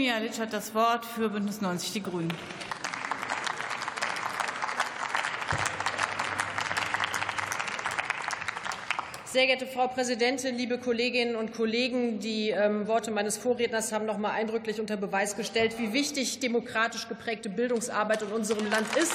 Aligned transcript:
Mialic 0.00 0.38
hat 0.38 0.54
das 0.54 0.74
Wort 0.74 1.04
für 1.04 1.28
Bündnis 1.28 1.60
90 1.60 1.92
Die 1.92 2.02
Grünen. 2.02 2.32
Sehr 9.26 9.44
geehrte 9.44 9.66
Frau 9.66 9.88
Präsidentin, 9.88 10.56
liebe 10.56 10.78
Kolleginnen 10.78 11.36
und 11.36 11.52
Kollegen! 11.52 12.18
Die 12.18 12.48
ähm, 12.48 12.88
Worte 12.88 13.10
meines 13.10 13.36
Vorredners 13.36 13.92
haben 13.92 14.06
noch 14.06 14.16
mal 14.16 14.30
eindrücklich 14.30 14.80
unter 14.80 14.96
Beweis 14.96 15.36
gestellt, 15.36 15.74
wie 15.78 15.92
wichtig 15.92 16.40
demokratisch 16.40 17.06
geprägte 17.06 17.50
Bildungsarbeit 17.50 18.22
in 18.22 18.28
unserem 18.28 18.70
Land 18.70 18.86
ist. 18.96 19.12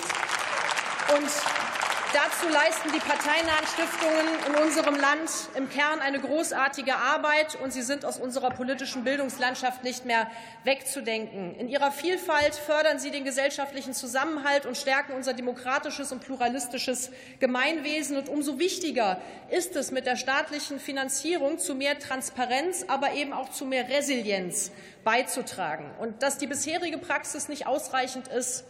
Und 1.18 1.65
Dazu 2.14 2.48
leisten 2.48 2.92
die 2.94 3.00
parteinahen 3.00 3.66
Stiftungen 3.68 4.28
in 4.48 4.64
unserem 4.64 4.96
Land 4.96 5.30
im 5.56 5.70
Kern 5.70 6.00
eine 6.00 6.20
großartige 6.20 6.96
Arbeit, 6.96 7.56
und 7.62 7.74
sie 7.74 7.82
sind 7.82 8.06
aus 8.06 8.18
unserer 8.18 8.52
politischen 8.52 9.04
Bildungslandschaft 9.04 9.84
nicht 9.84 10.06
mehr 10.06 10.30
wegzudenken. 10.64 11.56
In 11.56 11.68
ihrer 11.68 11.92
Vielfalt 11.92 12.56
fördern 12.56 13.00
sie 13.00 13.12
den 13.12 13.26
gesellschaftlichen 13.26 13.94
Zusammenhalt 13.94 14.66
und 14.66 14.78
stärken 14.78 15.14
unser 15.14 15.34
demokratisches 15.34 16.12
und 16.12 16.22
pluralistisches 16.22 17.12
Gemeinwesen. 17.40 18.18
Und 18.18 18.30
umso 18.30 18.60
wichtiger 18.60 19.20
ist 19.50 19.76
es, 19.76 19.92
mit 19.92 20.06
der 20.06 20.16
staatlichen 20.16 20.80
Finanzierung 20.80 21.60
zu 21.60 21.76
mehr 21.76 22.00
Transparenz, 22.00 22.86
aber 22.88 23.14
eben 23.14 23.34
auch 23.34 23.50
zu 23.50 23.66
mehr 23.66 23.90
Resilienz 23.90 24.72
beizutragen. 25.04 25.92
Und 26.00 26.24
dass 26.24 26.38
die 26.38 26.48
bisherige 26.48 26.98
Praxis 26.98 27.50
nicht 27.50 27.68
ausreichend 27.68 28.28
ist, 28.30 28.66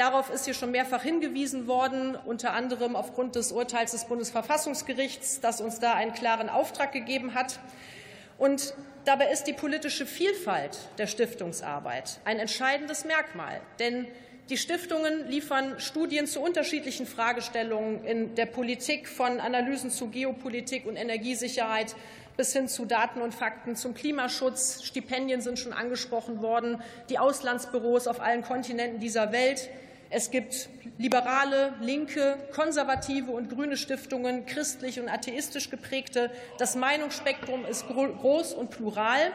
Darauf 0.00 0.30
ist 0.30 0.46
hier 0.46 0.54
schon 0.54 0.70
mehrfach 0.70 1.02
hingewiesen 1.02 1.66
worden, 1.66 2.16
unter 2.24 2.54
anderem 2.54 2.96
aufgrund 2.96 3.34
des 3.34 3.52
Urteils 3.52 3.90
des 3.90 4.06
Bundesverfassungsgerichts, 4.06 5.40
das 5.42 5.60
uns 5.60 5.78
da 5.78 5.92
einen 5.92 6.14
klaren 6.14 6.48
Auftrag 6.48 6.92
gegeben 6.92 7.34
hat. 7.34 7.60
Und 8.38 8.72
dabei 9.04 9.30
ist 9.30 9.44
die 9.44 9.52
politische 9.52 10.06
Vielfalt 10.06 10.78
der 10.96 11.06
Stiftungsarbeit 11.06 12.18
ein 12.24 12.38
entscheidendes 12.38 13.04
Merkmal. 13.04 13.60
Denn 13.78 14.06
die 14.48 14.56
Stiftungen 14.56 15.28
liefern 15.28 15.78
Studien 15.78 16.26
zu 16.26 16.40
unterschiedlichen 16.40 17.04
Fragestellungen 17.04 18.02
in 18.02 18.34
der 18.36 18.46
Politik, 18.46 19.06
von 19.06 19.38
Analysen 19.38 19.90
zu 19.90 20.08
Geopolitik 20.08 20.86
und 20.86 20.96
Energiesicherheit 20.96 21.94
bis 22.38 22.54
hin 22.54 22.68
zu 22.68 22.86
Daten 22.86 23.20
und 23.20 23.34
Fakten 23.34 23.76
zum 23.76 23.92
Klimaschutz. 23.92 24.82
Stipendien 24.82 25.42
sind 25.42 25.58
schon 25.58 25.74
angesprochen 25.74 26.40
worden, 26.40 26.80
die 27.10 27.18
Auslandsbüros 27.18 28.06
auf 28.06 28.18
allen 28.18 28.40
Kontinenten 28.40 28.98
dieser 28.98 29.30
Welt. 29.30 29.68
Es 30.12 30.32
gibt 30.32 30.68
liberale, 30.98 31.72
linke, 31.80 32.36
konservative 32.52 33.30
und 33.30 33.48
grüne 33.48 33.76
Stiftungen, 33.76 34.44
christlich 34.44 34.98
und 34.98 35.08
atheistisch 35.08 35.70
geprägte. 35.70 36.32
Das 36.58 36.74
Meinungsspektrum 36.74 37.64
ist 37.64 37.86
groß 37.86 38.54
und 38.54 38.70
plural, 38.70 39.30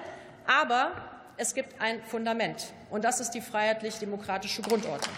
aber 0.46 0.92
es 1.38 1.54
gibt 1.54 1.80
ein 1.80 2.04
Fundament, 2.04 2.74
und 2.90 3.06
das 3.06 3.22
ist 3.22 3.32
die 3.32 3.42
freiheitlich-demokratische 3.42 4.62
Grundordnung. 4.62 5.16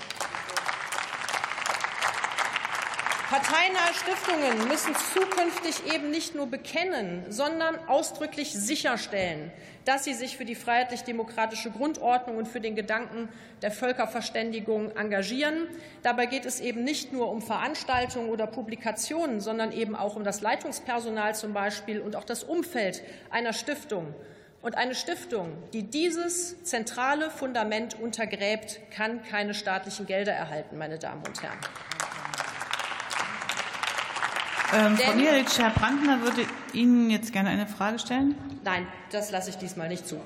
Parteinahe 3.29 3.93
Stiftungen 3.93 4.69
müssen 4.69 4.95
zukünftig 4.95 5.93
eben 5.93 6.11
nicht 6.11 6.33
nur 6.33 6.47
bekennen, 6.47 7.25
sondern 7.27 7.77
ausdrücklich 7.89 8.53
sicherstellen, 8.53 9.51
dass 9.83 10.05
sie 10.05 10.13
sich 10.13 10.37
für 10.37 10.45
die 10.45 10.55
freiheitlich-demokratische 10.55 11.71
Grundordnung 11.71 12.37
und 12.37 12.47
für 12.47 12.61
den 12.61 12.77
Gedanken 12.77 13.27
der 13.61 13.71
Völkerverständigung 13.71 14.95
engagieren. 14.95 15.67
Dabei 16.03 16.27
geht 16.27 16.45
es 16.45 16.61
eben 16.61 16.85
nicht 16.85 17.11
nur 17.11 17.29
um 17.29 17.41
Veranstaltungen 17.41 18.29
oder 18.29 18.47
Publikationen, 18.47 19.41
sondern 19.41 19.73
eben 19.73 19.93
auch 19.93 20.15
um 20.15 20.23
das 20.23 20.39
Leitungspersonal 20.39 21.35
zum 21.35 21.51
Beispiel 21.51 21.99
und 21.99 22.15
auch 22.15 22.23
das 22.23 22.45
Umfeld 22.45 23.03
einer 23.29 23.51
Stiftung. 23.51 24.15
Und 24.61 24.75
eine 24.75 24.95
Stiftung, 24.95 25.51
die 25.73 25.83
dieses 25.83 26.63
zentrale 26.63 27.29
Fundament 27.29 27.99
untergräbt, 27.99 28.79
kann 28.89 29.21
keine 29.21 29.53
staatlichen 29.53 30.05
Gelder 30.05 30.31
erhalten, 30.31 30.77
meine 30.77 30.97
Damen 30.97 31.23
und 31.27 31.43
Herren. 31.43 31.59
Ähm, 34.75 34.97
Frau 34.97 35.13
Herr 35.13 35.69
Brandner 35.71 36.21
würde 36.21 36.45
Ihnen 36.73 37.09
jetzt 37.09 37.31
gerne 37.31 37.49
eine 37.49 37.67
Frage 37.67 37.99
stellen. 37.99 38.35
Nein, 38.65 38.85
das 39.11 39.31
lasse 39.31 39.49
ich 39.49 39.55
diesmal 39.55 39.87
nicht 39.87 40.05
zu. 40.05 40.19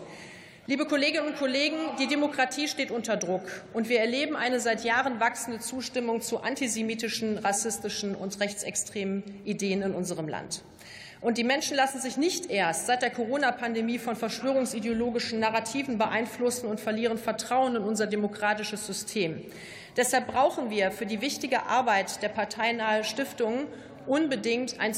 Liebe 0.65 0.85
Kolleginnen 0.85 1.27
und 1.27 1.37
Kollegen, 1.37 1.75
die 1.99 2.07
Demokratie 2.07 2.67
steht 2.67 2.91
unter 2.91 3.17
Druck, 3.17 3.43
und 3.73 3.89
wir 3.89 3.99
erleben 3.99 4.35
eine 4.35 4.59
seit 4.59 4.83
Jahren 4.83 5.19
wachsende 5.19 5.59
Zustimmung 5.59 6.21
zu 6.21 6.41
antisemitischen, 6.41 7.37
rassistischen 7.37 8.15
und 8.15 8.39
rechtsextremen 8.39 9.23
Ideen 9.45 9.81
in 9.83 9.93
unserem 9.93 10.27
Land. 10.27 10.63
Und 11.19 11.37
die 11.37 11.43
Menschen 11.43 11.77
lassen 11.77 12.01
sich 12.01 12.17
nicht 12.17 12.49
erst 12.49 12.87
seit 12.87 13.03
der 13.03 13.11
Corona-Pandemie 13.11 13.99
von 13.99 14.15
verschwörungsideologischen 14.15 15.39
Narrativen 15.39 15.99
beeinflussen 15.99 16.65
und 16.65 16.79
verlieren 16.79 17.19
Vertrauen 17.19 17.75
in 17.75 17.83
unser 17.83 18.07
demokratisches 18.07 18.87
System. 18.87 19.43
Deshalb 19.97 20.27
brauchen 20.27 20.69
wir 20.69 20.91
für 20.91 21.05
die 21.05 21.21
wichtige 21.21 21.63
Arbeit 21.63 22.21
der 22.21 22.29
parteinahe 22.29 23.03
Stiftungen 23.03 23.67
unbedingt 24.07 24.79
ein 24.79 24.93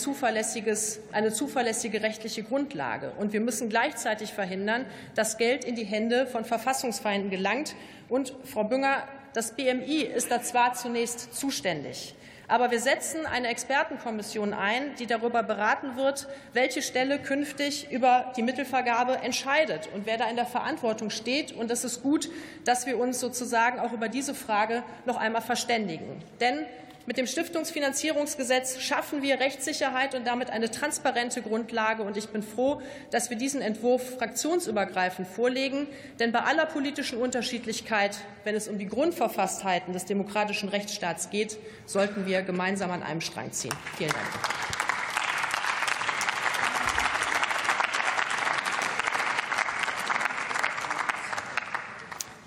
eine 1.12 1.34
zuverlässige 1.34 2.04
rechtliche 2.04 2.44
Grundlage. 2.44 3.12
Und 3.18 3.34
wir 3.34 3.42
müssen 3.42 3.70
gleichzeitig 3.70 4.34
verhindern, 4.34 4.86
dass 5.16 5.38
Geld 5.38 5.66
in 5.66 5.76
die 5.76 5.84
Hände 5.84 6.28
von 6.28 6.46
Verfassungsfeinden 6.46 7.30
gelangt. 7.30 7.76
Und, 8.08 8.34
Frau 8.44 8.64
Bünger, 8.64 9.04
das 9.34 9.56
BMI 9.56 10.04
ist 10.04 10.32
da 10.32 10.42
zwar 10.42 10.74
zunächst 10.74 11.36
zuständig. 11.36 12.16
Aber 12.54 12.70
wir 12.70 12.80
setzen 12.80 13.26
eine 13.26 13.48
Expertenkommission 13.48 14.54
ein, 14.54 14.94
die 15.00 15.08
darüber 15.08 15.42
beraten 15.42 15.96
wird, 15.96 16.28
welche 16.54 16.84
Stelle 16.84 17.18
künftig 17.18 17.92
über 17.92 18.32
die 18.38 18.44
Mittelvergabe 18.44 19.16
entscheidet 19.24 19.90
und 19.92 20.06
wer 20.06 20.20
da 20.20 20.30
in 20.30 20.36
der 20.36 20.46
Verantwortung 20.46 21.10
steht. 21.10 21.52
Und 21.52 21.72
es 21.72 21.84
ist 21.84 22.04
gut, 22.04 22.30
dass 22.64 22.86
wir 22.86 23.00
uns 23.00 23.20
sozusagen 23.20 23.80
auch 23.80 23.92
über 23.92 24.08
diese 24.08 24.36
Frage 24.36 24.84
noch 25.08 25.18
einmal 25.18 25.42
verständigen. 25.42 26.22
Denn 26.42 26.68
mit 27.06 27.18
dem 27.18 27.28
Stiftungsfinanzierungsgesetz 27.28 28.80
schaffen 28.80 29.22
wir 29.22 29.40
Rechtssicherheit 29.40 30.16
und 30.16 30.26
damit 30.26 30.50
eine 30.50 30.72
transparente 30.72 31.42
Grundlage. 31.42 32.04
Und 32.04 32.16
ich 32.16 32.30
bin 32.30 32.44
froh, 32.44 32.82
dass 33.12 33.30
wir 33.30 33.38
diesen 33.38 33.62
Entwurf 33.62 34.18
fraktionsübergreifend 34.18 35.28
vorlegen. 35.28 35.88
Denn 36.20 36.32
bei 36.32 36.40
aller 36.40 36.66
politischen 36.66 37.18
Unterschiedlichkeit, 37.18 38.18
wenn 38.46 38.56
es 38.56 38.70
um 38.70 38.78
die 38.78 38.88
Grundverfasstheiten 38.88 39.92
des 39.92 40.06
demokratischen 40.06 40.70
Rechtsstaats 40.70 41.30
geht, 41.30 41.58
sollten 41.86 42.26
wir 42.26 42.42
gemeinsam 42.42 42.92
an 42.92 43.04
einem 43.04 43.22
Strang 43.22 43.52
ziehen. 43.52 43.74
Vielen 43.98 44.12
Dank. 44.12 44.24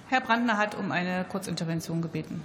Herr 0.09 0.23
Brandner 0.23 0.57
hat 0.57 0.75
um 0.75 0.93
eine 0.93 1.27
Kurzintervention 1.29 2.01
gebeten. 2.01 2.43